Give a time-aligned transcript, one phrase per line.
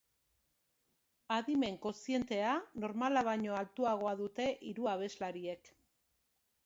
[1.35, 2.55] Adimen-kozientea
[2.85, 5.71] normala baino altuagoa dute hiru abeslariek.